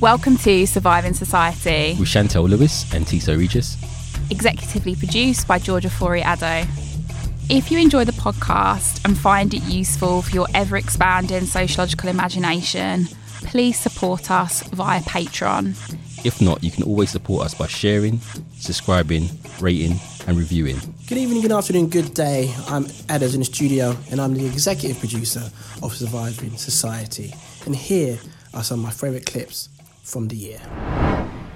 [0.00, 3.76] Welcome to Surviving Society, with Chantelle Lewis and Tissot Regis.
[4.30, 6.66] executively produced by Georgia Fori Addo.
[7.48, 13.06] If you enjoy the podcast and find it useful for your ever expanding sociological imagination,
[13.44, 15.76] please support us via Patreon.
[16.24, 18.20] If not, you can always support us by sharing,
[18.56, 19.28] subscribing,
[19.60, 20.78] rating, and reviewing.
[21.08, 22.52] Good evening, good afternoon, good day.
[22.68, 25.50] I'm Edders in the studio, and I'm the executive producer
[25.82, 27.34] of Surviving Society.
[27.66, 28.18] And here
[28.54, 29.68] are some of my favourite clips
[30.02, 30.60] from the year.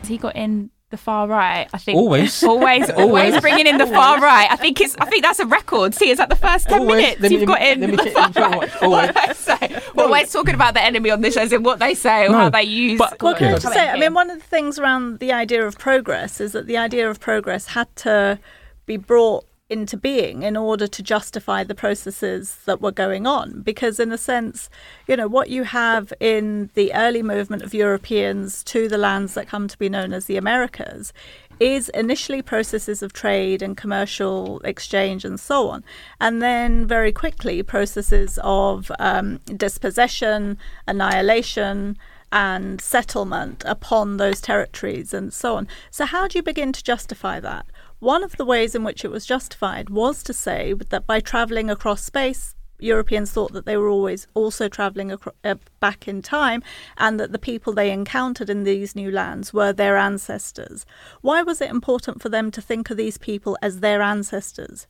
[0.07, 1.69] He got in the far right?
[1.75, 2.43] I think Always.
[2.45, 4.47] always, always bringing in the far right.
[4.51, 4.97] I think it's.
[4.99, 5.95] I think that's a record.
[5.95, 6.97] See, is that the first ten Always.
[6.97, 8.83] minutes Let me- you've got in the far let me check right?
[8.83, 9.09] always.
[9.09, 9.83] What I say.
[9.95, 12.39] We're talking about the enemy on this show, as in what they say or No,
[12.39, 12.99] how they use.
[12.99, 13.63] but- Well, can I Okay.
[13.63, 16.67] just say, I mean, one of the things around the idea of progress is that
[16.67, 18.39] the idea of progress had to
[18.87, 23.63] be brought into being in order to justify the processes that were going on.
[23.63, 24.71] Because, in a sense,
[25.09, 29.49] you know, what you have in the early movement of Europeans to the lands that
[29.49, 31.13] come to be known as the Americas
[31.59, 35.83] is initially processes of trade and commercial exchange and so on,
[36.21, 41.97] and then very quickly processes of um, dispossession, annihilation,
[42.31, 45.67] and settlement upon those territories and so on.
[45.91, 47.67] So, how do you begin to justify that?
[47.99, 51.71] One of the ways in which it was justified was to say that by travelling
[51.71, 56.63] across space, Europeans thought that they were always also travelling acro- uh, back in time,
[56.99, 60.85] and that the people they encountered in these new lands were their ancestors.
[61.23, 64.87] Why was it important for them to think of these people as their ancestors?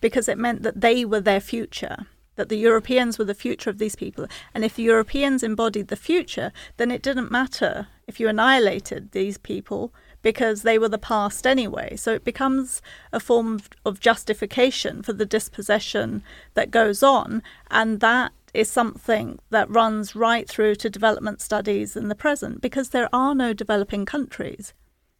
[0.00, 3.78] Because it meant that they were their future, that the Europeans were the future of
[3.78, 4.26] these people.
[4.52, 9.38] And if the Europeans embodied the future, then it didn't matter if you annihilated these
[9.38, 11.94] people because they were the past anyway.
[11.96, 12.80] So it becomes
[13.12, 17.42] a form of- of justification for the dispossession that goes on.
[17.70, 22.88] And that is something that runs right through to development studies in the present because
[22.88, 24.72] there are no developing countries.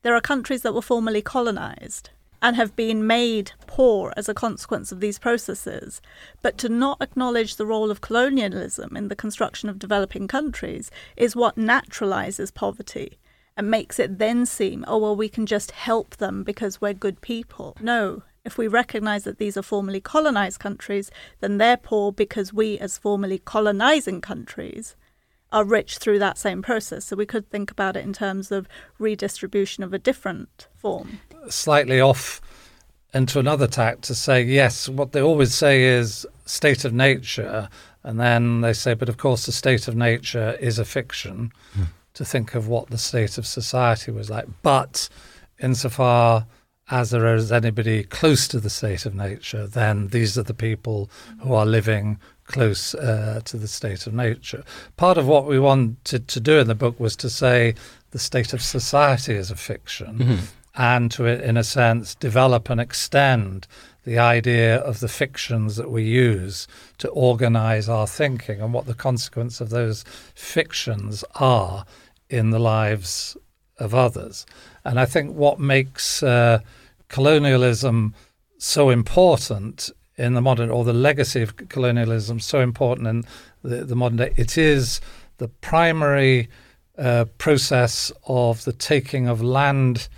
[0.02, 2.08] There are countries that were formerly colonized
[2.40, 6.00] and have been made poor as a consequence of these processes.
[6.40, 11.36] But to not acknowledge the role of colonialism in the construction of developing countries is
[11.36, 13.18] what naturalizes poverty
[13.56, 17.20] and makes it then seem, oh, well, we can just help them because we're good
[17.20, 17.76] people.
[17.80, 18.22] No.
[18.44, 21.10] If we recognize that these are formerly colonized countries,
[21.40, 24.96] then they're poor because we, as formerly colonizing countries,
[25.52, 27.06] are rich through that same process.
[27.06, 31.20] So we could think about it in terms of redistribution of a different form.
[31.48, 32.40] slightly off
[33.14, 37.68] into another tack to say, yes, what they always say is state of nature.
[38.02, 41.84] And then they say, but of course, the state of nature is a fiction hmm.
[42.14, 44.46] To think of what the state of society was like.
[44.62, 45.08] But
[45.60, 46.46] insofar
[46.90, 51.10] as there is anybody close to the state of nature, then these are the people
[51.40, 54.62] who are living close uh, to the state of nature.
[54.96, 57.74] Part of what we wanted to do in the book was to say
[58.10, 60.18] the state of society is a fiction
[60.76, 63.66] and to, in a sense, develop and extend
[64.04, 68.94] the idea of the fictions that we use to organize our thinking and what the
[68.94, 70.04] consequence of those
[70.34, 71.86] fictions are
[72.28, 73.36] in the lives
[73.78, 74.46] of others.
[74.84, 76.60] And I think what makes uh,
[77.08, 78.14] colonialism
[78.58, 83.24] so important in the modern, or the legacy of colonialism so important in
[83.62, 85.00] the, the modern day, it is
[85.38, 86.48] the primary
[86.96, 90.08] uh, process of the taking of land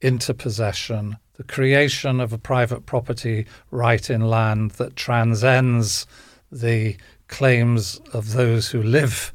[0.00, 6.06] into possession, the creation of a private property right in land that transcends
[6.52, 6.96] the
[7.28, 9.32] claims of those who live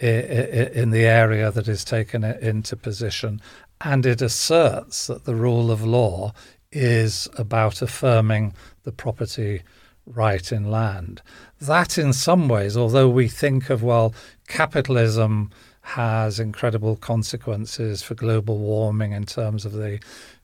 [0.00, 3.40] in the area that is taken into position.
[3.80, 6.32] And it asserts that the rule of law
[6.72, 9.62] is about affirming the property
[10.06, 11.22] right in land.
[11.60, 14.14] That, in some ways, although we think of, well,
[14.48, 15.50] capitalism
[15.82, 19.98] has incredible consequences for global warming in terms of the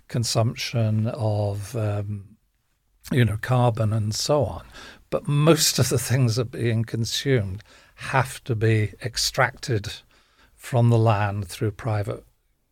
[0.09, 2.37] consumption of um,
[3.13, 4.65] you know carbon and so on
[5.11, 7.63] but most of the things are being consumed
[7.97, 9.93] have to be extracted
[10.55, 12.25] from the land through private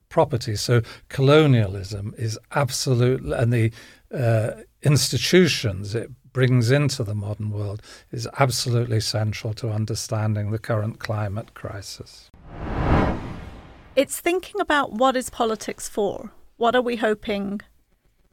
[0.08, 3.72] property so colonialism is absolutely and the
[4.12, 4.52] uh,
[4.82, 7.82] institutions it brings into the modern world
[8.12, 12.30] is absolutely central to understanding the current climate crisis
[13.96, 16.32] It's thinking about what is politics for?
[16.56, 17.60] What are we hoping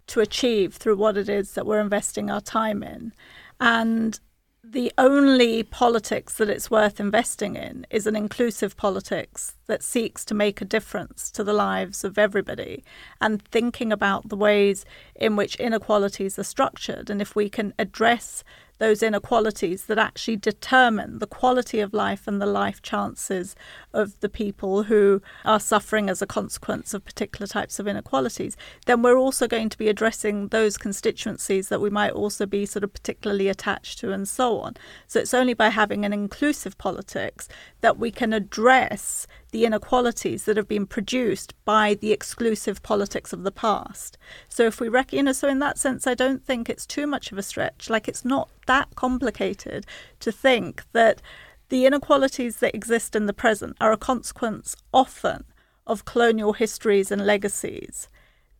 [0.08, 3.14] to achieve through what it is that we're investing our time in?
[3.60, 4.20] And
[4.64, 10.36] the only politics that it's worth investing in is an inclusive politics that seeks to
[10.36, 12.84] make a difference to the lives of everybody
[13.20, 14.86] and thinking about the ways
[15.16, 17.10] in which inequalities are structured.
[17.10, 18.44] And if we can address
[18.82, 23.56] those inequalities that actually determine the quality of life and the life chances
[23.94, 28.58] of the people who are suffering as a consequence of particular types of inequalities,
[28.88, 32.84] then we're also going to be addressing those constituencies that we might also be sort
[32.84, 34.74] of particularly attached to and so on.
[35.06, 37.48] So it's only by having an inclusive politics
[37.82, 43.44] that we can address the inequalities that have been produced by the exclusive politics of
[43.44, 44.18] the past.
[44.50, 47.32] So if we you know, so in that sense, I don't think it's too much
[47.32, 47.90] of a stretch.
[47.90, 49.86] Like it's not that complicated
[50.22, 51.22] to think that
[51.70, 55.44] the inequalities that exist in the present are a consequence often
[55.86, 58.08] of colonial histories and legacies.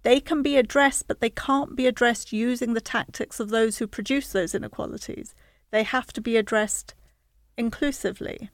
[0.04, 3.88] They can be addressed, but they can't be addressed using the tactics of those who
[3.88, 5.36] produce those inequalities.
[5.70, 6.96] They have to be addressed
[7.58, 8.50] inclusively.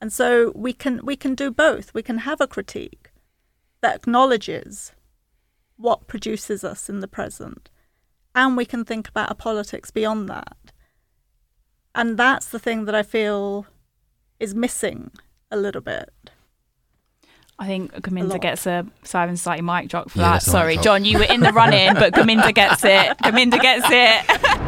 [0.00, 1.94] And so we can we can do both.
[1.94, 3.10] We can have a critique
[3.80, 4.92] that acknowledges
[5.76, 7.70] what produces us in the present,
[8.34, 10.56] and we can think about a politics beyond that.
[11.94, 13.66] And that's the thing that I feel
[14.40, 15.10] is missing
[15.50, 16.10] a little bit.
[17.56, 18.40] I think A Gurminder lot.
[18.40, 20.32] gets a Simon Slightly mic drop for Yeah, that.
[20.32, 20.76] that's a mic Sorry.
[20.78, 23.16] John, you were in the running, but Gurminder gets it.
[23.22, 24.60] Gurminder gets it.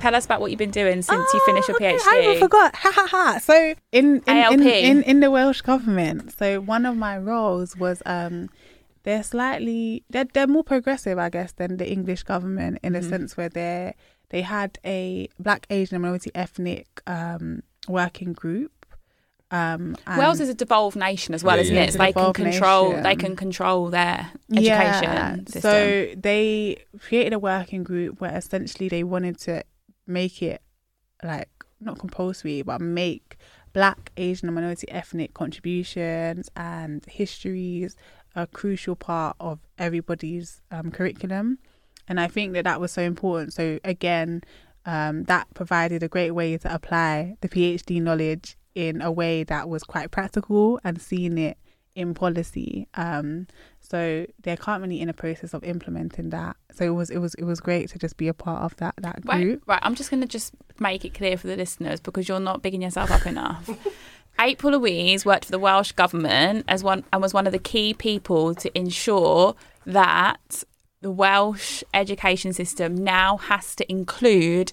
[0.00, 2.06] Tell us about what you've been doing since you finished your Oh, okay, PhD.
[2.06, 2.74] I even forgot.
[2.76, 3.38] Ha ha ha.
[3.42, 3.54] So
[3.92, 4.60] in in, in, ALP.
[4.60, 8.48] in in the Welsh government, so one of my roles was um
[9.02, 13.08] they're slightly they're they're more progressive, I guess, than the English government in a Mm-hmm.
[13.10, 13.94] sense where they
[14.30, 18.86] they had a black Asian and minority ethnic um working group.
[19.50, 21.82] Um and- Wales is a devolved nation as well, Yeah, isn't yeah.
[21.82, 21.86] it?
[21.88, 23.02] It's So they can devolved control.
[23.02, 25.60] They can control their education system.
[25.62, 29.64] So they created a working group where essentially they wanted to
[30.08, 30.62] make it
[31.22, 31.48] like
[31.80, 33.36] not compulsory, but make
[33.72, 37.96] black, Asian, and minority ethnic contributions and histories
[38.34, 41.58] a crucial part of everybody's um, curriculum.
[42.08, 43.52] And I think that that was so important.
[43.52, 44.42] So again,
[44.86, 49.68] um, that provided a great way to apply the PhD knowledge in a way that
[49.68, 51.58] was quite practical and seeing it
[51.98, 52.86] in policy.
[52.94, 53.46] Um,
[53.80, 56.56] so they're currently in a process of implementing that.
[56.72, 58.94] So it was it was it was great to just be a part of that
[58.98, 59.62] that Right, group.
[59.66, 59.80] right.
[59.82, 62.82] I'm just going to just make it clear for the listeners because you're not bigging
[62.82, 63.68] yourself up enough.
[64.40, 67.92] April Louise worked for the Welsh government as one and was one of the key
[67.92, 70.62] people to ensure that
[71.00, 74.72] the Welsh education system now has to include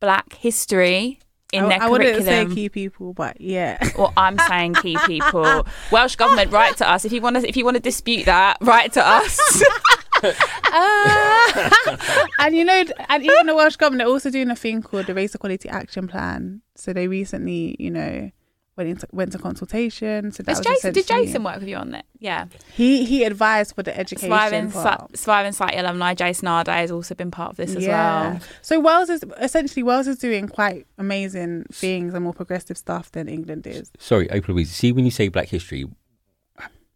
[0.00, 1.18] Black history
[1.54, 3.78] in I, their I wouldn't say key people, but yeah.
[3.98, 5.66] Well, I'm saying key people.
[5.92, 7.48] Welsh government, write to us if you want to.
[7.48, 9.38] If you want to dispute that, write to us.
[10.72, 11.96] Uh,
[12.38, 15.12] and you know, and even the Welsh government are also doing a thing called the
[15.12, 16.62] Race Equality Action Plan.
[16.76, 18.30] So they recently, you know,
[18.76, 20.32] went into went to consultation.
[20.32, 22.06] So that Has was Jason, did Jason work with you on that?
[22.18, 22.46] Yeah.
[22.74, 25.16] He he advised for the education Surviving, part.
[25.16, 28.30] Surviving Site alumni Jason Arday has also been part of this as yeah.
[28.32, 28.40] well.
[28.62, 33.28] So Wales is essentially Wales is doing quite amazing things and more progressive stuff than
[33.28, 33.90] England is.
[33.98, 34.70] Sorry, April Louise.
[34.70, 35.84] See, when you say Black history,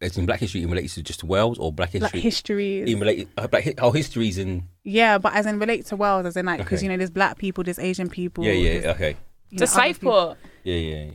[0.01, 2.91] It's in Black history in relation to just Wales or Black Like history history.
[2.91, 6.25] in relate uh, Black hi- oh histories in Yeah, but as in relate to Wales,
[6.25, 6.85] as in like because Okay.
[6.85, 8.43] you know there's black people, there's Asian people.
[8.45, 9.17] yeah yeah there's, okay
[9.49, 10.37] you The know, other people.
[10.63, 10.95] Yeah yeah.
[11.05, 11.11] yeah.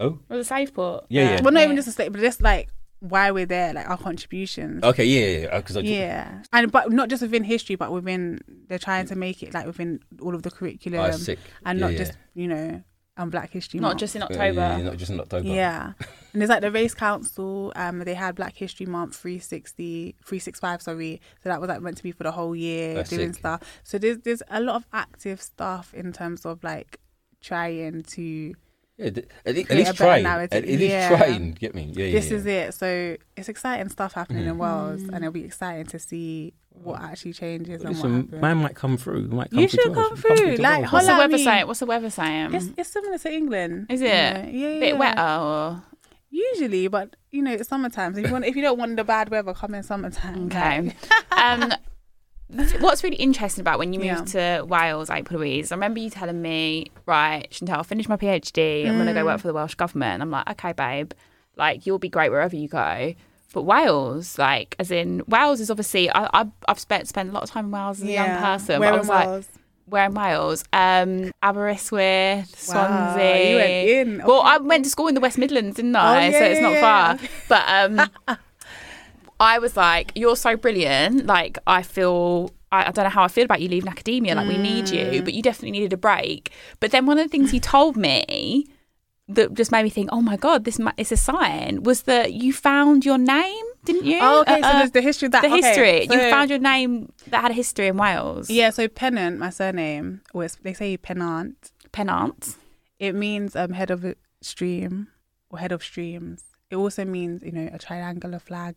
[0.00, 1.04] Oh It Was the Slaveport?
[1.08, 1.42] Yeah, yeah.
[1.42, 2.68] Well, not even just a state, but just like
[3.00, 4.82] why we're there, like our contributions.
[4.84, 8.78] okay yeah yeah because I Yeah, and but not just within history, but within they're
[8.78, 11.92] trying to make it like within all of the curriculum, oh, sick and Yeah, not
[11.92, 11.98] yeah.
[11.98, 12.82] just you know
[13.16, 14.00] on Black History Not Month.
[14.00, 14.60] just in October.
[14.60, 15.92] yeah, yeah, not just in October Yeah.
[16.32, 21.20] and there's like the Race Council, um, they had Black History Month 360, 365, sorry.
[21.42, 23.40] So that was like meant to be for the whole year, That's doing sick.
[23.40, 23.62] stuff.
[23.82, 26.98] So there's there's a lot of active stuff in terms of like
[27.40, 28.54] trying to
[29.00, 30.56] yeah th- at, le- at least better trying narrative.
[30.56, 31.08] at, at least Yeah.
[31.16, 32.36] trying get me yeah yeah this yeah.
[32.36, 32.74] is it.
[32.74, 34.50] So it's exciting stuff happening Mm.
[34.50, 37.96] in Wales, and it'll be exciting to see what actually changes and
[38.32, 39.28] what man might come through.
[39.28, 40.08] Might come You through should to Wales.
[40.08, 40.92] come through, to like, Wales.
[40.92, 41.44] What's the Holla weather me.
[41.44, 41.66] saying?
[41.66, 42.54] What's the weather saying?
[42.54, 43.86] It's, it's similar to England.
[43.90, 44.04] Is it?
[44.06, 44.10] know?
[44.10, 44.80] Yeah, yeah.
[44.80, 44.98] bit yeah.
[44.98, 45.82] wetter or
[46.32, 48.14] Usually, but you know, it's summertime.
[48.14, 50.46] So if you want, if you don't want the bad weather, come in summertime.
[50.46, 50.94] okay.
[51.32, 51.72] Um,
[52.80, 55.70] what's really interesting about when you moved to Wales, April Louise?
[55.72, 58.86] I remember you telling me, right, Chantelle, I'll finish my PhD.
[58.86, 59.26] I'm going to go Mm.
[59.26, 60.22] work for the Welsh government.
[60.22, 61.12] I'm like, okay, babe,
[61.56, 63.14] like you'll be great wherever you go.
[63.52, 67.42] But Wales, like, as in Wales is obviously I, I I've spent spent a lot
[67.42, 68.78] of time in Wales as a young person.
[68.80, 69.48] Where I in was like, Wales?
[69.86, 70.64] where in Wales?
[70.72, 73.50] Um, Aberystwyth, Wow, Swansea.
[73.50, 74.22] you went in.
[74.24, 76.26] Well, I went to school in the West Midlands, didn't I?
[76.26, 77.16] Oh, yeah, so it's not yeah.
[77.16, 77.28] far.
[77.48, 77.64] But
[78.28, 78.36] um,
[79.40, 82.52] I was like, "You're so brilliant." Like, I feel.
[82.72, 84.34] I, I don't know how I feel about you leaving academia.
[84.36, 85.12] Like, we need Mm.
[85.12, 86.52] you, but you definitely needed a break.
[86.78, 88.66] But then one of the things he told me
[89.28, 92.52] that just made me think, "Oh my god, this is a sign." Was that you
[92.52, 94.18] found your name didn't you?
[94.20, 94.60] Oh, okay.
[94.60, 95.40] so Uh, there's the history of that.
[95.40, 96.02] the okay, history.
[96.14, 98.50] you found your name that had a history in Wales.
[98.50, 101.72] Yeah, so Pennant, my surname, it's, they say Pennant.
[101.90, 102.56] Pennant.
[102.98, 105.08] It means um head of a stream
[105.50, 106.42] or head of streams.
[106.70, 108.74] It also means you know a triangular flag,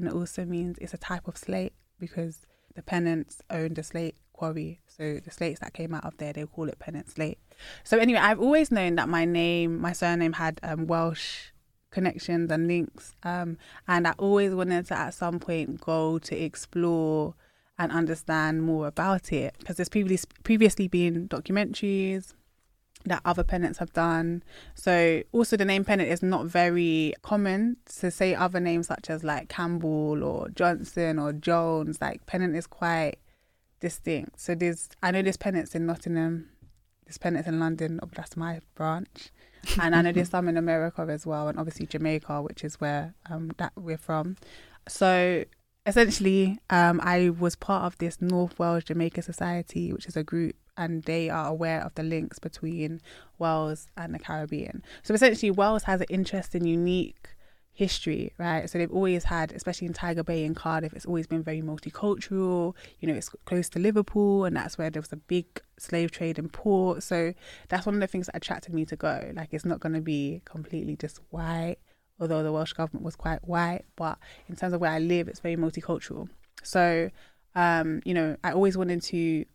[0.00, 4.16] and it also means it's a type of slate because the Pennants owned a slate
[4.32, 4.80] quarry.
[4.86, 7.38] So the slates that came out of there, they call it Pennant slate.
[7.84, 11.50] So anyway, I've always known that my name, my surname had um, Welsh
[11.90, 17.34] connections and links, um, and I always wanted to at some point go to explore
[17.78, 22.32] and understand more about it because there's previously been documentaries
[23.04, 24.42] that other pennants have done.
[24.74, 29.24] So also the name pennant is not very common to say other names such as
[29.24, 32.00] like Campbell or Johnson or Jones.
[32.00, 33.16] Like pennant is quite
[33.80, 34.40] distinct.
[34.40, 36.50] So there's I know there's pennants in Nottingham,
[37.06, 39.30] there's pennants in London, oh, that's my branch.
[39.80, 43.14] And I know there's some in America as well and obviously Jamaica, which is where
[43.30, 44.36] um that we're from.
[44.88, 45.44] So
[45.86, 50.56] essentially, um, I was part of this North Wales Jamaica Society, which is a group,
[50.80, 53.02] and they are aware of the links between
[53.38, 54.82] Wales and the Caribbean.
[55.02, 57.28] So essentially, Wales has an interesting, unique
[57.72, 58.68] history, right?
[58.68, 62.74] So they've always had, especially in Tiger Bay and Cardiff, it's always been very multicultural.
[62.98, 66.38] You know, it's close to Liverpool, and that's where there was a big slave trade
[66.38, 67.02] in port.
[67.02, 67.34] So
[67.68, 69.32] that's one of the things that attracted me to go.
[69.34, 71.76] Like, it's not going to be completely just white
[72.22, 75.40] although the Welsh government was quite white, but in terms of where I live, it's
[75.40, 76.28] very multicultural.
[76.62, 77.10] So,
[77.54, 79.46] um, you know, I always wanted to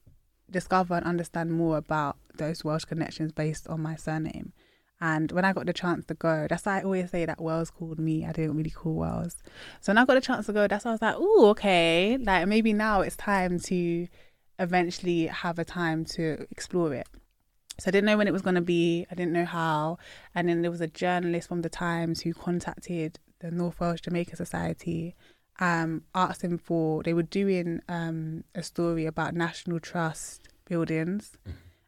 [0.49, 4.53] discover and understand more about those Welsh connections based on my surname.
[5.01, 7.69] And when I got the chance to go, that's why I always say that Wales
[7.69, 8.25] called me.
[8.25, 9.35] I didn't really call Wales.
[9.81, 12.17] So when I got the chance to go, that's why I was like, oh, okay.
[12.17, 14.07] Like maybe now it's time to
[14.57, 17.07] eventually have a time to explore it.
[17.77, 19.05] So I didn't know when it was going to be.
[19.11, 19.97] I didn't know how.
[20.33, 24.37] And then there was a journalist from the Times who contacted the North Wales Jamaica
[24.37, 25.13] Society,
[25.59, 27.03] um, asked them for.
[27.03, 31.37] They were doing um, a story about National Trust buildings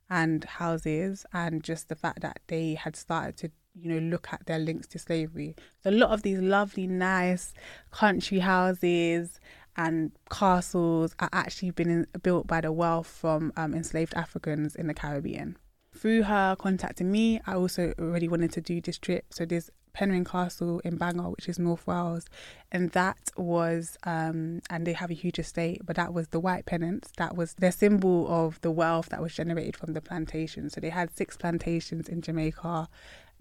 [0.10, 4.46] and houses, and just the fact that they had started to, you know, look at
[4.46, 5.56] their links to slavery.
[5.84, 7.54] So a lot of these lovely, nice
[7.92, 9.40] country houses
[9.76, 14.88] and castles are actually been in, built by the wealth from um, enslaved Africans in
[14.88, 15.58] the Caribbean
[15.98, 19.26] through her contacting me, I also already wanted to do this trip.
[19.32, 22.26] So there's Penrhyn Castle in Bangor, which is North Wales,
[22.72, 26.66] and that was, um, and they have a huge estate, but that was the white
[26.66, 27.12] pennants.
[27.18, 30.70] That was their symbol of the wealth that was generated from the plantation.
[30.70, 32.88] So they had six plantations in Jamaica,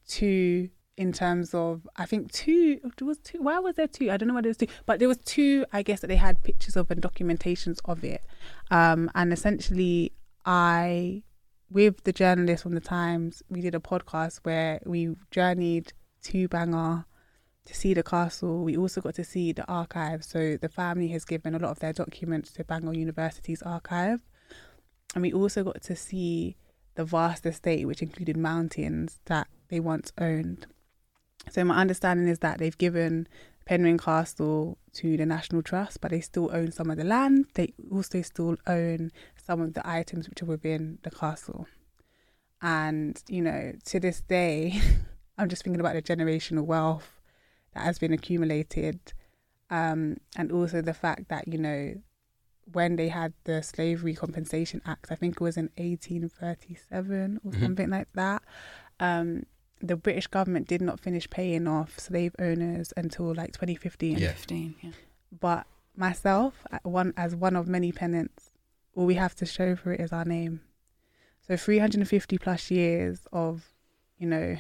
[0.09, 4.17] two in terms of I think two there was two why was there two I
[4.17, 6.43] don't know why there was two but there was two I guess that they had
[6.43, 8.23] pictures of and documentations of it
[8.71, 10.13] um and essentially
[10.47, 11.23] I
[11.71, 15.93] with the journalist from the Times, we did a podcast where we journeyed
[16.25, 17.05] to Bangor
[17.65, 18.63] to see the castle.
[18.63, 20.25] We also got to see the archive.
[20.25, 24.23] So the family has given a lot of their documents to Bangor University's archive.
[25.15, 26.57] And we also got to see
[26.95, 30.67] the vast estate, which included mountains that they once owned.
[31.51, 33.29] So my understanding is that they've given
[33.69, 37.47] Penrhyn Castle to the National Trust, but they still own some of the land.
[37.55, 41.67] They also still own some of the items which are within the castle.
[42.63, 44.81] And, you know, to this day,
[45.39, 47.21] I'm just thinking about the generational wealth
[47.75, 49.13] that has been accumulated.
[49.69, 51.95] Um, and also the fact that, you know,
[52.73, 57.61] when they had the Slavery Compensation Act, I think it was in 1837 or Mhm.
[57.61, 58.43] something like that.
[58.99, 59.45] Um,
[59.81, 64.33] the British government did not finish paying off slave owners until like 2015 Yeah.
[64.33, 64.91] 15, yeah.
[65.41, 65.67] but
[65.97, 68.51] myself one as one of many pennants
[68.95, 70.61] all we have to show for it is our name
[71.47, 73.65] so 350 plus years of
[74.19, 74.57] you know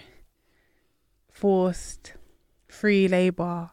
[1.30, 2.14] forced
[2.68, 3.70] free labor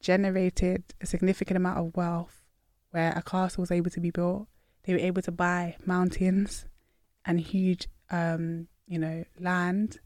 [0.00, 2.42] generated a significant amount of wealth
[2.90, 4.46] where a castle was able to be built
[4.84, 6.66] they were able to buy mountains
[7.24, 9.98] and huge um you know land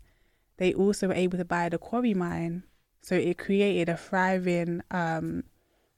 [0.61, 2.63] they also were able to buy the quarry mine
[3.03, 5.43] so it created a thriving um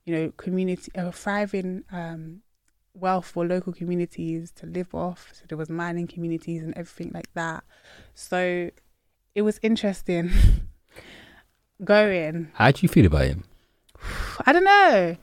[0.04, 2.42] you know, community, a thriving um,
[2.94, 5.30] wealth for local communities to live off.
[5.32, 7.64] So there was mining communities and everything like that.
[8.14, 8.70] So
[9.34, 10.30] it was interesting
[11.84, 12.50] going.
[12.54, 13.44] How do you feel about him?
[14.46, 15.16] I don't know.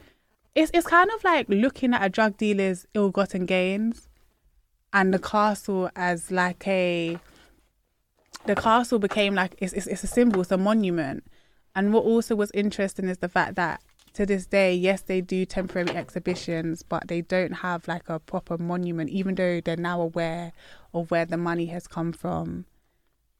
[0.55, 4.09] It's it's kind of like looking at a drug dealer's ill-gotten gains,
[4.91, 7.19] and the castle as like a.
[8.45, 11.23] The castle became like it's it's, it's a symbol, it's a monument,
[11.75, 13.81] and what also was interesting is the fact that
[14.13, 18.57] to this day, yes, they do temporary exhibitions, but they don't have like a proper
[18.57, 20.51] monument, even though they're now aware
[20.93, 22.65] of where the money has come from.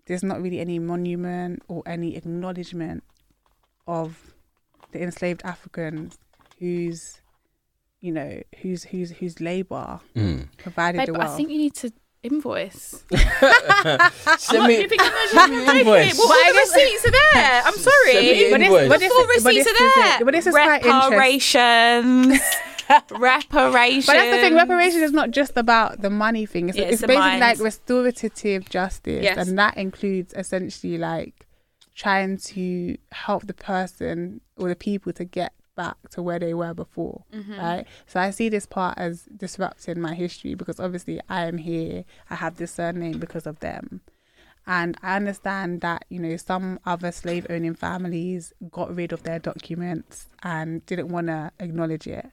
[0.06, 3.04] There's not really any monument or any acknowledgement
[3.88, 4.34] of
[4.92, 6.18] the enslaved Africans
[6.60, 7.22] whose
[8.02, 10.48] you know whose whose whose labor Mm.
[10.58, 11.34] provided Babe, the but wealth.
[11.34, 11.92] I think you need to
[12.24, 13.04] invoice.
[14.38, 15.76] Send me, giving them a send me joke.
[15.76, 16.18] invoice.
[16.18, 17.62] Well, all the receipts are there.
[17.66, 18.14] I'm sorry.
[18.52, 18.90] But this- invoice.
[18.90, 20.26] but this Full receipts are there.
[20.26, 22.42] but this is quite reparations.
[23.12, 24.06] reparations.
[24.06, 24.56] But that's the thing.
[24.56, 26.70] Reparation is not just about the money thing.
[26.70, 27.42] It's, Yeah, it's it's basically mind.
[27.42, 29.38] like restorative justice, Yes.
[29.48, 31.46] and that includes essentially like
[31.96, 36.74] trying to help the person or the people to get back to where they were
[36.84, 37.58] before, Mm-hmm.
[37.68, 37.86] right?
[38.12, 39.14] So I see this part as
[39.46, 42.04] disrupting my history because obviously I am here.
[42.30, 44.02] I have this surname because of them.
[44.68, 49.40] And I understand that, you know, some other slave owning families got rid of their
[49.40, 52.28] documents and didn't want to acknowledge it.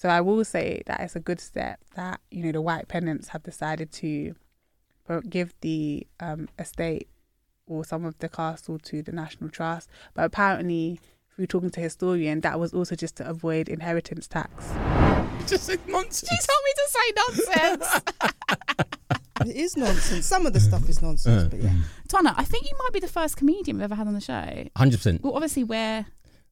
[0.00, 3.28] So I will say that it's a good step that, you know, the white pennants
[3.28, 4.34] have decided to
[5.36, 7.08] give the um, estate
[7.68, 9.88] or some of the castle to the National Trust.
[10.14, 11.00] But apparently,
[11.36, 14.72] through talking to historian, that was also just to avoid inheritance tax.
[15.46, 16.30] Just said nonsense.
[16.30, 18.02] She told me to say nonsense.
[19.44, 20.24] It is nonsense.
[20.24, 21.68] Some of the stuff is nonsense, but yeah.
[21.68, 22.22] Uh, uh.
[22.22, 24.64] Twana, I think you might be the first comedian we've ever had on the show.
[24.76, 25.22] Hundred percent.
[25.22, 26.06] Well, obviously, we're.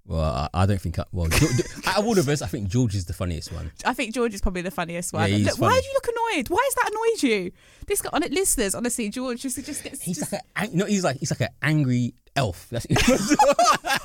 [0.07, 0.99] Well, I, I don't think.
[0.99, 3.51] I, well, Ge- Ge- out of all of us, I think George is the funniest
[3.53, 3.73] one.
[3.87, 5.31] I think George is probably the funniest one.
[5.31, 5.81] Yeah, he's Look, why funny.
[5.81, 6.49] do you look annoyed?
[6.51, 7.53] Why has that annoyed you?
[7.87, 10.03] This guy, on it, listeners, honestly, George just just gets.
[10.03, 12.69] He's just, like a, you know, he's like he's like an angry elf.
[12.71, 12.87] That's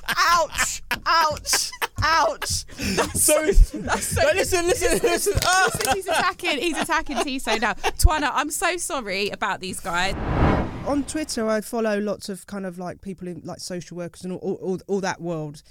[0.07, 1.71] ouch, ouch,
[2.01, 2.65] ouch.
[2.95, 3.45] That's so.
[3.45, 4.23] That's so.
[4.23, 5.33] Like, listen, listen, listen.
[5.45, 5.69] Ah.
[5.73, 6.57] Listen, he's attacking.
[6.59, 7.73] He's attacking Tissot now.
[7.73, 10.15] Twana, I'm so sorry about these guys.
[10.87, 14.33] On Twitter, I follow lots of kind of like people in like social workers and
[14.33, 15.61] all, all, all, all that world,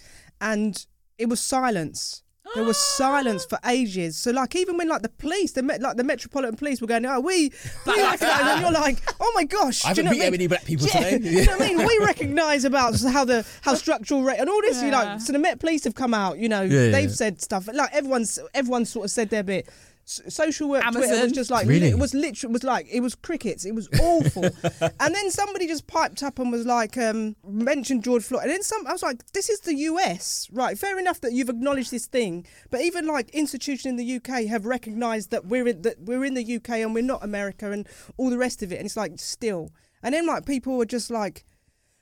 [0.40, 0.86] and
[1.18, 2.22] it was silence.
[2.54, 4.16] There was silence for ages.
[4.16, 7.04] So like even when like the police, the met, like the Metropolitan Police were going,
[7.06, 7.52] oh we,
[7.86, 10.34] we recognise, and you're like, oh my gosh, I haven't you know beat what I
[10.34, 11.30] any black people Yeah, today.
[11.30, 11.78] you know what I mean?
[11.86, 14.80] We recognise about how the how structural rate and all this.
[14.82, 15.14] You Yeah.
[15.14, 16.38] know, so the Met Police have come out.
[16.38, 17.14] You know, Yeah, they've yeah.
[17.14, 19.68] said stuff like everyone's everyone's sort of said their bit.
[20.08, 21.88] S- Social work Twitter was just like Really?
[21.88, 23.66] it was literally was like it was crickets.
[23.66, 24.44] It was awful.
[25.00, 28.44] and then somebody just piped up and was like um, mentioned George Floyd.
[28.44, 30.78] And then some I was like, this is the US, right?
[30.78, 34.64] Fair enough that you've acknowledged this thing, but even like institutions in the UK have
[34.64, 38.30] recognised that we're in that we're in the UK and we're not America and all
[38.30, 38.76] the rest of it.
[38.76, 39.70] And it's like still.
[40.02, 41.44] And then like people were just like.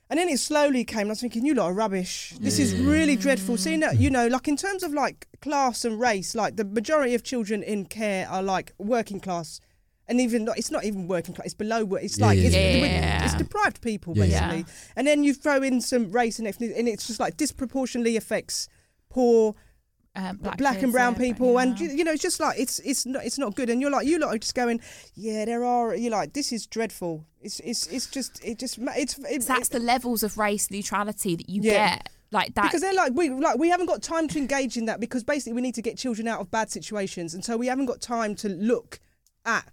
[0.08, 1.00] And then it slowly came.
[1.00, 2.32] and I was thinking, you lot are rubbish.
[2.40, 3.56] This is really dreadful.
[3.56, 7.14] Seeing that, you know, like in terms of like class and race, like the majority
[7.14, 9.60] of children in care are like working class,
[10.06, 11.46] and even not, it's not even working class.
[11.46, 11.84] It's below.
[11.84, 13.24] wo- It's Yeah, like yeah, it's, yeah.
[13.24, 14.48] it's deprived people Yeah, yeah.
[14.52, 14.72] basically.
[14.94, 18.68] And then you throw in some race and ethnicity, and it's just like disproportionately affects
[19.10, 19.56] poor
[20.16, 23.24] Um, black, and brown people, and you, you know, it's just like it's it's not
[23.24, 23.68] it's not good.
[23.68, 24.80] And you're like you lot are just going,
[25.14, 25.94] yeah, there are.
[25.94, 27.26] You're like this is dreadful.
[27.42, 30.70] It's it's it's just it just it's it, So that's it- the levels of race
[30.70, 31.96] neutrality that you Yeah.
[31.96, 32.08] get.
[32.32, 32.62] Like that.
[32.64, 35.52] because they're like we like we haven't got time to engage in that because basically
[35.52, 38.34] we need to get children out of bad situations, and so we haven't got time
[38.36, 38.98] to look
[39.44, 39.64] at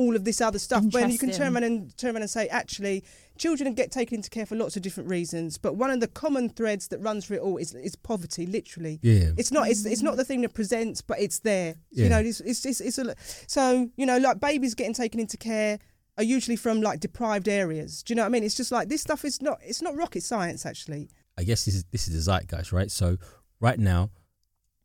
[0.00, 0.82] all of this other stuff.
[0.90, 3.04] When you can turn around and turn around and say, actually,
[3.36, 6.48] children get taken into care for lots of different reasons, but one of the common
[6.48, 8.46] threads that runs through it all is, is poverty.
[8.46, 9.30] Literally, Yeah.
[9.36, 11.74] it's not it's it's not the thing that presents, but it's there.
[11.90, 12.04] Yeah.
[12.04, 13.14] You know, it's it's it's, it's a,
[13.46, 15.78] so you know like babies getting taken into care.
[16.18, 18.02] Are usually from like deprived areas.
[18.02, 18.44] Do you know what I mean?
[18.44, 19.58] It's just like this stuff is not.
[19.62, 21.08] It's not rocket science, actually.
[21.38, 22.90] I guess this is this is the zeitgeist, right?
[22.90, 23.16] So
[23.58, 24.10] right now,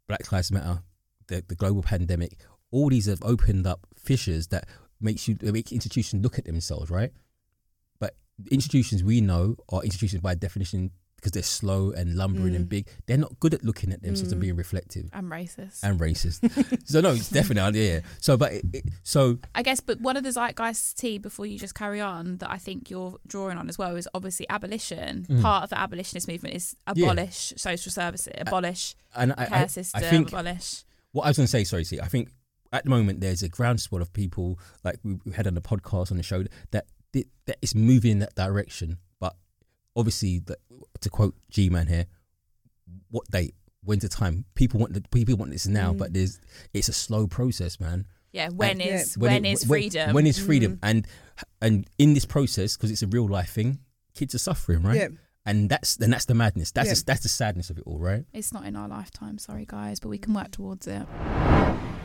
[0.08, 0.84] Black Lives Matter,
[1.28, 2.38] the the global pandemic,
[2.72, 4.66] all these have opened up fissures that
[5.00, 7.12] makes you make institutions look at themselves, right?
[8.00, 8.16] But
[8.52, 12.56] institutions we know are institutions by definition because they're slow and lumbering Mm.
[12.58, 12.88] and big.
[13.08, 15.80] They're not good at looking at themselves and being reflective I'm racist.
[15.82, 16.40] and racist.
[16.88, 18.02] so no, it's definitely yeah.
[18.22, 21.58] So but it, it, so I guess, but one of the zeitgeist T before you
[21.58, 25.26] just carry on that I think you're drawing on as well is obviously abolition.
[25.28, 25.42] Mm.
[25.42, 27.06] Part of the abolitionist movement is Yeah.
[27.12, 30.84] abolish social services, abolish and I, care I, system, I think abolish.
[31.12, 32.30] what I was going to say, sorry, see, I think
[32.76, 36.12] at the moment there's a groundswell of people like we we had on the podcast
[36.12, 36.86] on the show that
[37.46, 38.98] that, is moving in that direction.
[39.20, 39.36] But
[39.96, 40.58] obviously, the,
[41.02, 42.06] to quote G Man here,
[43.10, 43.56] what date?
[43.84, 44.46] When's the time?
[44.56, 46.16] People want the people want this now, but mm.
[46.16, 46.40] there's
[46.74, 48.06] it's a slow process, man.
[48.32, 50.14] Yeah, when And- is when it- is freedom?
[50.14, 50.74] When is freedom?
[50.74, 50.80] Mm.
[50.84, 51.08] And
[51.62, 53.80] and in this process, because it's a real life thing,
[54.14, 54.98] kids are suffering, right?
[54.98, 55.08] Yeah.
[55.46, 56.72] And that's and that's the madness.
[56.72, 56.94] That's Yeah.
[56.96, 58.26] the, that's the sadness of it all, right?
[58.34, 61.06] it's not in our lifetime, sorry guys, but we can work towards it.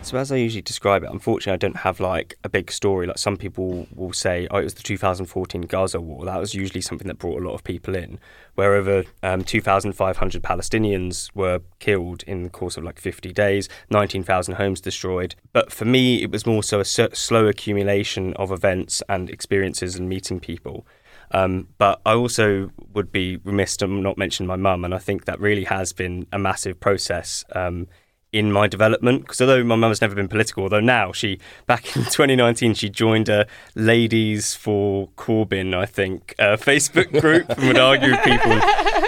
[0.02, 3.06] So as I usually describe it, unfortunately, I don't have like a big story.
[3.06, 6.80] Like some people will say, "Oh, it was the 2014 Gaza war." That was usually
[6.80, 8.18] something that brought a lot of people in.
[8.54, 14.54] Where over um, 2,500 Palestinians were killed in the course of like 50 days, 19,000
[14.54, 15.34] homes destroyed.
[15.52, 20.08] But for me, it was more so a slow accumulation of events and experiences and
[20.08, 20.86] meeting people.
[21.32, 25.26] Um, but I also would be remiss to not mention my mum, and I think
[25.26, 27.86] that really has been a massive process um,
[28.32, 29.22] in my development.
[29.22, 32.88] Because although my mum has never been political, although now she, back in 2019, she
[32.88, 38.60] joined a Ladies for Corbyn, I think, uh, Facebook group and would argue with people.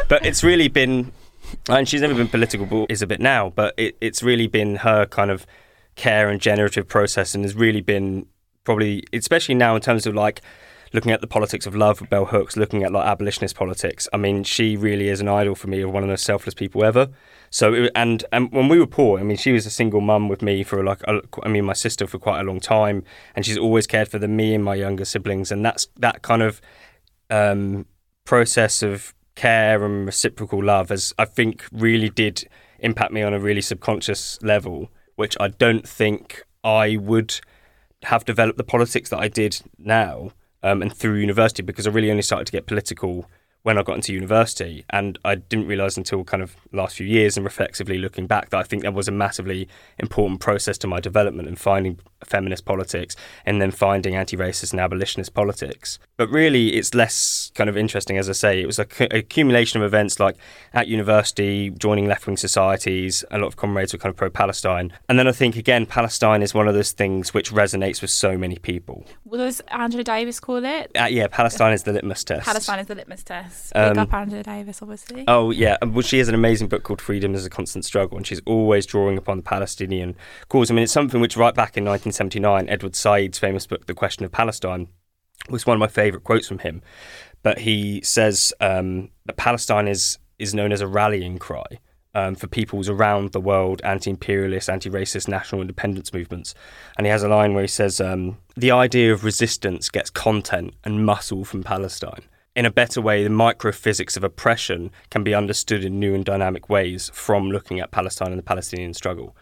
[0.09, 1.13] But it's really been,
[1.69, 4.77] and she's never been political, but is a bit now, but it, it's really been
[4.77, 5.47] her kind of
[5.95, 8.27] care and generative process and has really been
[8.65, 10.41] probably, especially now in terms of like,
[10.93, 14.09] looking at the politics of love with Bell Hooks, looking at like abolitionist politics.
[14.13, 16.55] I mean, she really is an idol for me of one of the most selfless
[16.55, 17.09] people ever.
[17.53, 20.41] So and and when we were poor, I mean, she was a single mum with
[20.41, 23.05] me for like a, I mean, my sister for quite a long time,
[23.37, 26.41] and she's always cared for the me and my younger siblings, and that's that kind
[26.41, 26.63] of
[27.29, 27.85] um,
[28.25, 33.39] process of care and reciprocal love has I think really did impact me on a
[33.39, 37.39] really subconscious level, which I don't think I would
[38.05, 40.31] have developed the politics that I did now
[40.63, 43.27] um, and through university because I really only started to get political
[43.63, 44.85] when I got into university.
[44.91, 48.59] And I didn't realise until kind of last few years and reflexively looking back that
[48.59, 53.17] I think that was a massively important process to my development and finding feminist politics
[53.45, 55.99] and then finding anti-racist and abolitionist politics.
[56.17, 58.61] But really, it's less kind of interesting, as I say.
[58.61, 60.37] It was a c- accumulation of events like
[60.73, 63.25] at university, joining left-wing societies.
[63.31, 66.55] A lot of comrades were kind of pro-Palestine, and then I think again, Palestine is
[66.55, 69.07] one of those things which resonates with so many people.
[69.25, 70.91] What does Angela Davis call it?
[70.99, 72.45] Uh, yeah, Palestine is the litmus test.
[72.45, 73.73] Palestine is the litmus test.
[73.75, 75.25] Um, Big up Angela Davis, obviously.
[75.27, 78.27] Oh yeah, well she has an amazing book called Freedom is a Constant Struggle, and
[78.27, 80.15] she's always drawing upon the Palestinian
[80.49, 80.71] cause.
[80.71, 81.85] I mean, it's something which right back in
[82.21, 84.89] 1979, Edward Said's famous book, The Question of Palestine,
[85.49, 86.83] was one of my favourite quotes from him.
[87.43, 91.79] But he says um, that Palestine is is known as a rallying cry.
[92.15, 96.55] Um, for peoples around the world, anti-imperialist, anti-racist, national independence movements,
[96.99, 100.75] and he has a line where he says, um, "The idea of resistance gets content
[100.85, 105.85] and muscle from Palestine." in a better way, the microphysics of oppression can be understood
[105.85, 109.35] in new and dynamic ways from looking at Palestine and the Palestinian struggle.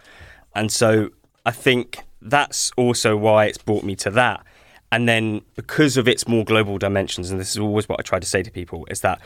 [0.54, 1.10] And so
[1.44, 4.44] I think that's also why it's brought me to that.
[4.92, 8.18] And then because of its more global dimensions, and this is always what I try
[8.18, 9.20] to say to people, is that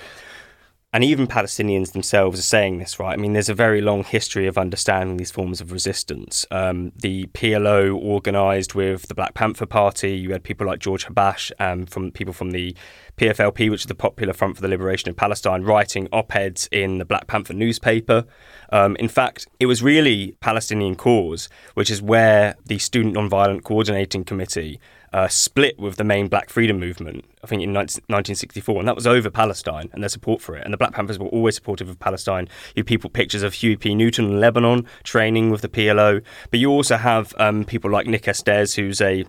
[0.95, 3.15] and even Palestinians themselves are saying this, right?
[3.15, 6.47] I mean, there's a very long history of understanding these forms of resistance.
[6.53, 10.13] Um, the PLO organised with the Black Panther Party.
[10.13, 12.77] You had people like George Habash, um, from people from the
[13.17, 17.05] PFLP, which is the Popular Front for the Liberation of Palestine, writing op-eds in the
[17.05, 18.25] Black Panther newspaper.
[18.71, 24.23] Um, in fact, it was really Palestinian Cause, which is where the Student Nonviolent Coordinating
[24.23, 24.79] Committee
[25.15, 28.97] uh, split with the main Black Freedom Movement, I think in 19, 1964, and that
[28.97, 30.65] was over Palestine and their support for it.
[30.65, 32.49] And the Black Panthers were always supportive of Palestine.
[32.75, 33.95] You people pictures of Huey P.
[33.95, 38.27] Newton in Lebanon training with the PLO, but you also have um, people like Nick
[38.27, 39.25] Estes, who's a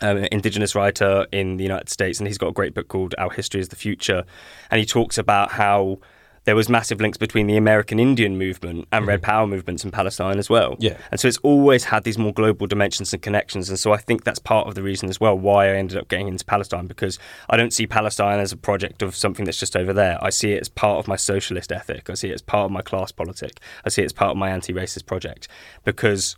[0.00, 3.30] um, indigenous writer in the United States, and he's got a great book called Our
[3.30, 4.24] History is the Future,
[4.70, 5.98] and he talks about how
[6.44, 9.30] there was massive links between the American Indian movement and Red mm-hmm.
[9.30, 10.76] Power movements in Palestine as well.
[10.78, 10.96] Yeah.
[11.10, 13.68] And so it's always had these more global dimensions and connections.
[13.68, 16.08] And so I think that's part of the reason as well why I ended up
[16.08, 19.76] getting into Palestine because I don't see Palestine as a project of something that's just
[19.76, 20.18] over there.
[20.22, 22.08] I see it as part of my socialist ethic.
[22.08, 23.60] I see it as part of my class politic.
[23.84, 25.46] I see it as part of my anti-racist project
[25.84, 26.36] because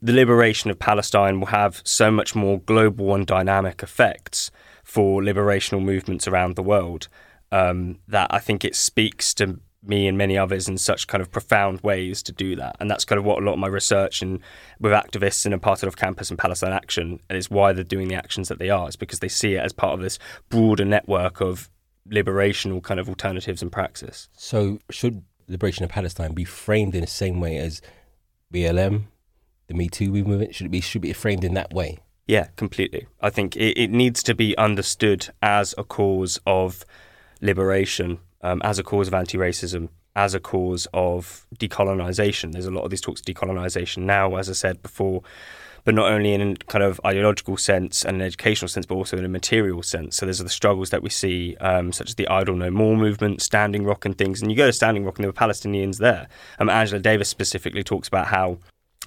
[0.00, 4.50] the liberation of Palestine will have so much more global and dynamic effects
[4.84, 7.08] for liberational movements around the world
[7.52, 11.30] um, that I think it speaks to me and many others in such kind of
[11.30, 12.76] profound ways to do that.
[12.80, 14.40] And that's kind of what a lot of my research and
[14.80, 18.16] with activists in a part of campus and Palestine Action is why they're doing the
[18.16, 18.86] actions that they are.
[18.86, 21.70] It's because they see it as part of this broader network of
[22.10, 24.28] liberational kind of alternatives and praxis.
[24.36, 27.80] So, should liberation of Palestine be framed in the same way as
[28.52, 29.04] BLM,
[29.68, 30.54] the Me Too movement?
[30.54, 31.98] Should it be should be framed in that way?
[32.26, 33.06] Yeah, completely.
[33.20, 36.84] I think it, it needs to be understood as a cause of
[37.40, 42.52] liberation, um, as a cause of anti-racism, as a cause of decolonization.
[42.52, 45.22] There's a lot of these talks of decolonization now, as I said before,
[45.84, 49.16] but not only in a kind of ideological sense and an educational sense, but also
[49.16, 50.16] in a material sense.
[50.16, 53.40] So there's the struggles that we see, um, such as the Idle No More movement,
[53.42, 54.42] Standing Rock, and things.
[54.42, 56.28] And you go to Standing Rock, and there were Palestinians there.
[56.58, 58.58] Um, Angela Davis specifically talks about how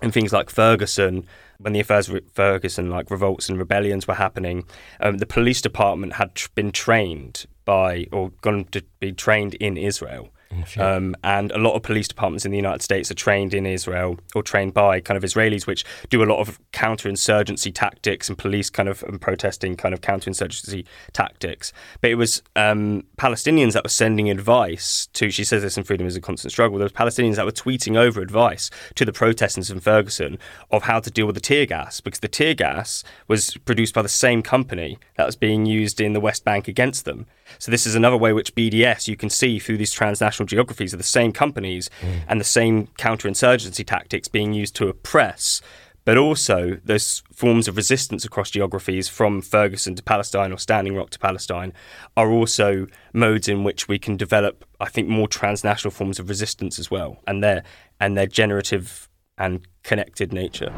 [0.02, 1.28] and things like Ferguson,
[1.60, 4.64] when the affairs of Ferguson, like revolts and rebellions were happening,
[5.00, 9.78] um, the police department had tr- been trained by or gone to be trained in
[9.78, 10.30] Israel.
[10.66, 10.84] shit.
[10.84, 14.20] Um, and a lot of police departments in the United States are trained in Israel
[14.36, 18.70] or trained by kind of Israelis, which do a lot of counterinsurgency tactics and police
[18.70, 21.72] kind of and protesting kind of counterinsurgency tactics.
[22.02, 25.32] But it was um, Palestinians that were sending advice to.
[25.32, 26.78] She says this in Freedom is a Constant Struggle.
[26.78, 30.38] There was Palestinians that were tweeting over advice to the protesters in Ferguson
[30.70, 34.02] of how to deal with the tear gas because the tear gas was produced by
[34.02, 37.26] the same company that was being used in the West Bank against them.
[37.60, 41.00] So this is another way which BDS you can see through these transnational geographies of
[41.00, 42.22] the same companies mm.
[42.28, 45.62] and the same counterinsurgency tactics being used to oppress,
[46.04, 51.12] but also those forms of resistance across geographies from Ferguson to Palestine or Standing Rock
[51.12, 51.74] to Palestine
[52.18, 56.80] are also modes in which we can develop, I think, more transnational forms of resistance
[56.80, 57.64] as well, and their
[58.00, 60.72] and their generative and connected nature.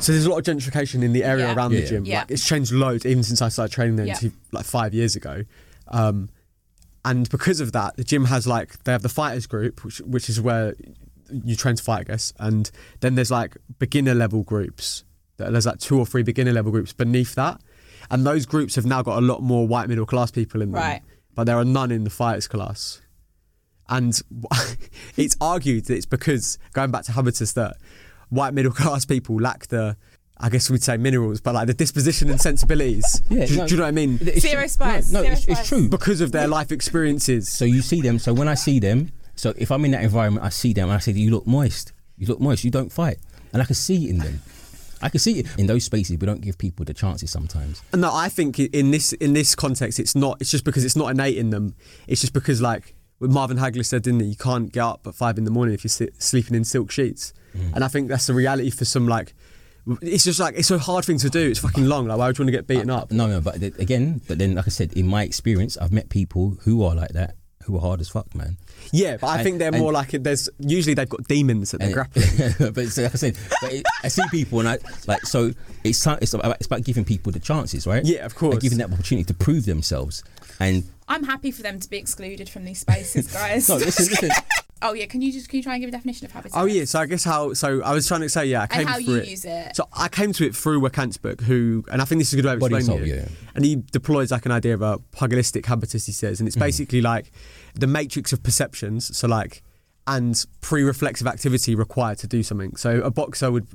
[0.00, 1.54] So there's a lot of gentrification in the area Yeah.
[1.54, 1.80] around Yeah.
[1.80, 2.04] the gym.
[2.04, 2.18] Yeah.
[2.20, 4.14] Like it's changed loads even since I started training there Yeah.
[4.14, 5.44] two, like five years ago.
[5.88, 6.28] Um,
[7.04, 10.28] and because of that, the gym has like they have the fighters group, which which
[10.28, 10.74] is where
[11.30, 12.32] you train to fight, I guess.
[12.38, 15.04] And then there's like beginner level groups.
[15.36, 17.60] There's like two or three beginner level groups beneath that,
[18.10, 20.80] and those groups have now got a lot more white middle class people in them.
[20.80, 21.02] Right.
[21.34, 23.00] But there are none in the fighters class.
[23.88, 24.20] And
[25.16, 27.76] it's argued that it's because going back to Habitus that
[28.28, 29.96] white middle class people lack the
[30.42, 33.22] I guess we'd say minerals, but like the disposition and sensibilities.
[33.30, 33.66] Yeah, do, no.
[33.66, 34.18] do you know what I mean?
[34.20, 35.88] It's- Zero spice, No, no zero it's, it's true.
[35.88, 37.48] Because of their life experiences.
[37.48, 38.18] So you see them.
[38.18, 40.88] So when I see them, so if I'm in that environment, I see them.
[40.88, 41.92] and I say, "You look moist.
[42.18, 42.64] You look moist.
[42.64, 43.18] You don't fight,"
[43.52, 44.42] and I can see it in them.
[45.00, 46.16] I can see it in those spaces.
[46.18, 47.82] We don't give people the chances sometimes.
[47.94, 50.38] No, I think in this in this context, it's not.
[50.40, 51.74] It's just because it's not innate in them.
[52.06, 54.26] It's just because like what Marvin Hagler said, didn't he?
[54.26, 57.32] You can't get up at five in the morning if you're sleeping in silk sheets.
[57.56, 57.74] Mm.
[57.76, 59.34] And I think that's the reality for some like.
[60.00, 61.50] It's just like it's a hard thing to do.
[61.50, 62.06] It's fucking long.
[62.06, 63.10] Like why would you want to get beaten uh, up?
[63.10, 66.08] No, no, but th- again, but then, like I said, in my experience, I've met
[66.08, 68.58] people who are like that, who are hard as fuck, man.
[68.92, 71.80] Yeah, but I And- think they're and- more like there's usually they've got demons that
[71.80, 72.72] they're grappling.
[72.74, 75.52] but so, like I said, but it, I see people and I like so
[75.84, 78.04] it's time, it's about, it's about giving people the chances, right?
[78.04, 78.54] Yeah, of course.
[78.54, 80.22] And giving them opportunity to prove themselves.
[80.60, 83.68] And I'm happy for them to be excluded from these spaces, guys.
[83.68, 84.30] no, listen, listen.
[84.82, 86.56] oh yeah, can you just can you try and give a definition of habitus?
[86.56, 88.80] Oh yeah, so I guess how so I was trying to say yeah I came
[88.80, 89.28] and how through you it.
[89.28, 89.76] use it.
[89.76, 92.36] So I came to it through Wacquant's book, who, and I think this is a
[92.36, 93.20] good way of Body explaining Soul, it.
[93.22, 93.28] yeah.
[93.54, 96.64] And he deploys like an idea of a pugilistic habitus, he says, and it's mm-hmm.
[96.64, 97.32] basically like
[97.74, 99.16] the matrix of perceptions.
[99.16, 99.62] So like,
[100.06, 102.76] and pre-reflexive activity required to do something.
[102.76, 103.68] So a boxer would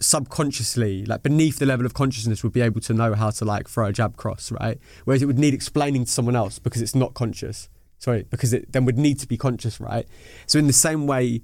[0.00, 3.68] subconsciously, like beneath the level of consciousness, would be able to know how to like
[3.68, 4.78] throw a jab cross, right?
[5.04, 7.68] Whereas it would need explaining to someone else because it's not conscious.
[8.00, 10.06] Sorry, because it then would need to be conscious, right?
[10.46, 11.42] So in the same way,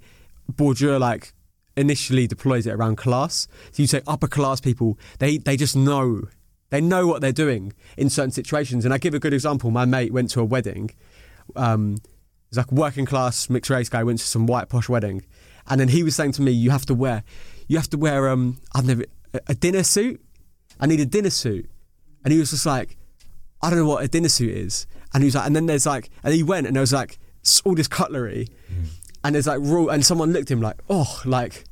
[0.51, 1.33] Bourdieu like
[1.77, 3.47] initially deploys it around class.
[3.71, 6.23] So you say upper class people, they they just know.
[6.69, 8.83] They know what they're doing in certain situations.
[8.83, 9.71] And I give a good example.
[9.71, 10.89] My mate went to a wedding.
[11.55, 15.23] Um, it was like working class mixed race guy went to some white posh wedding,
[15.67, 17.23] and then he was saying to me, "You have to wear,
[17.67, 19.05] you have to wear um, I've never
[19.45, 20.19] a dinner suit.
[20.79, 21.69] I need a dinner suit."
[22.23, 22.96] And he was just like,
[23.61, 25.85] "I don't know what a dinner suit is." And he was like, and then there's
[25.85, 27.19] like, and he went, and there was like
[27.63, 28.85] all this cutlery, mm.
[29.23, 31.65] and there's like raw, and someone looked at him like, "Oh, like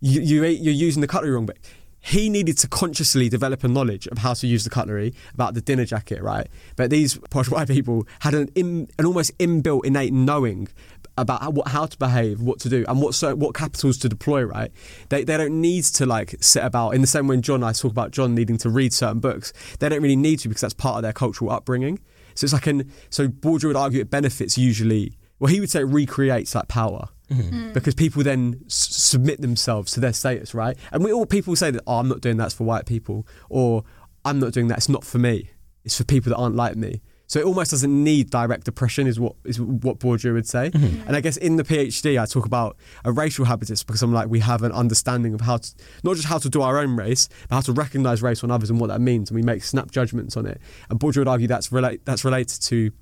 [0.00, 1.58] you, you you're using the cutlery wrong." But
[2.00, 5.60] he needed to consciously develop a knowledge of how to use the cutlery about the
[5.60, 6.46] dinner jacket, right?
[6.76, 10.68] But these posh white people had an in, an almost inbuilt innate knowing
[11.16, 14.44] about how, how to behave, what to do, and what so, what capitals to deploy.
[14.44, 14.70] Right?
[15.08, 17.28] They they don't need to like sit about in the same way.
[17.28, 19.52] When John, I talk about John needing to read certain books.
[19.80, 21.98] They don't really need to because that's part of their cultural upbringing.
[22.34, 25.18] So it's like an so Bourdieu would argue it benefits usually.
[25.40, 27.68] Well, he would say it recreates that power Mm-hmm.
[27.68, 27.74] Mm.
[27.74, 30.78] because people then s- submit themselves to their status, right?
[30.92, 33.26] And we all people say that, oh, I'm not doing that, it's for white people,
[33.50, 33.84] or
[34.24, 35.50] I'm not doing that, it's not for me,
[35.84, 37.02] it's for people that aren't like me.
[37.26, 40.70] So it almost doesn't need direct oppression, is what is what Bourdieu would say.
[40.70, 41.06] Mm-hmm.
[41.06, 44.28] And I guess in the PhD, I talk about a racial habitus because I'm like
[44.28, 45.70] we have an understanding of how to
[46.02, 48.70] not just how to do our own race, but how to recognise race on others
[48.70, 50.58] and what that means, and we make snap judgments on it.
[50.88, 52.92] And Bourdieu would argue that's relate that's related to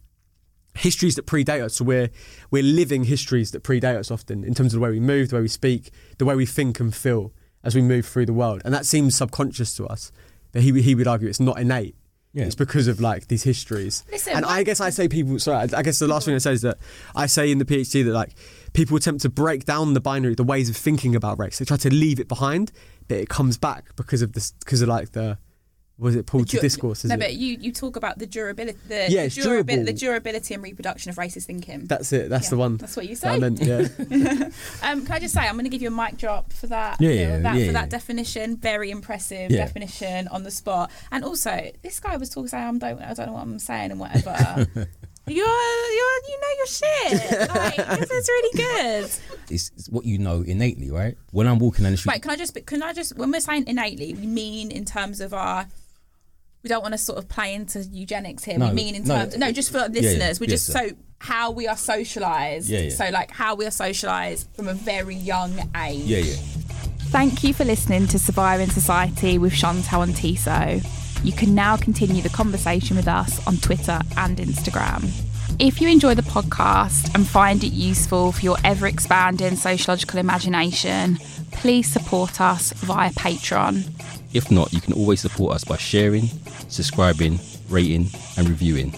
[0.76, 1.74] histories that predate us.
[1.76, 2.10] So we're
[2.50, 5.36] we're living histories that predate us often in terms of the way we move, the
[5.36, 7.32] way we speak, the way we think and feel
[7.64, 10.12] as we move through the world, and that seems subconscious to us.
[10.52, 11.96] But he he would argue it's not innate.
[12.32, 12.44] Yeah.
[12.44, 14.04] It's because of like these histories.
[14.12, 15.38] Listen, and what- I guess I say people.
[15.38, 16.76] Sorry, I I guess the last thing I say is that
[17.14, 18.34] I say in the PhD that like
[18.74, 21.58] people attempt to break down the binary, the ways of thinking about race.
[21.58, 22.72] They try to leave it behind,
[23.08, 25.38] but it comes back because of this, because of like the,
[25.98, 27.04] was it pulled to Dur- discourse?
[27.04, 27.18] Is no, it?
[27.20, 29.84] but you, you talk about the durability, the, Yeah, the, it's durable.
[29.84, 31.86] the durability and reproduction of racist thinking.
[31.86, 32.28] That's it.
[32.28, 32.76] That's Yeah, the one.
[32.76, 33.62] That's what you that I meant.
[33.62, 33.88] Yeah.
[34.82, 37.00] Um, can I just say, I'm going to give you a mic drop for that.
[37.00, 37.88] Yeah, you yeah, know, that, yeah, for that yeah.
[37.88, 38.56] definition.
[38.58, 39.64] Very impressive Yeah.
[39.64, 40.90] definition on the spot.
[41.10, 43.90] And also, this guy was talking saying, "I'm don't, I don't know what I'm saying
[43.90, 44.36] and whatever."
[45.26, 45.44] you're, you're,
[46.28, 47.48] you know your shit.
[47.50, 49.04] Like, this is really good.
[49.50, 51.16] It's, it's what you know innately, right?
[51.32, 53.40] When I'm walking down the street, Wait, can I just can I just when we're
[53.40, 55.66] saying innately, we mean in terms of our
[56.66, 58.58] we don't want to sort of play into eugenics here.
[58.58, 60.40] No, we mean in no, terms no, just for yeah, listeners.
[60.40, 60.88] We're yeah, just sir.
[60.88, 62.68] so how we are socialized.
[62.68, 62.90] Yeah, yeah.
[62.90, 66.00] So like how we are socialized from a very young age.
[66.00, 66.34] yeah, yeah.
[67.14, 70.82] Thank you for listening to Surviving Society with Chantelle and Tissot.
[71.22, 75.08] You can now continue the conversation with us on Twitter and Instagram.
[75.60, 81.18] If you enjoy the podcast and find it useful for your ever expanding sociological imagination,
[81.52, 83.84] please support us via Patreon.
[84.32, 86.28] If not, you can always support us by sharing,
[86.68, 88.94] subscribing, rating, and reviewing.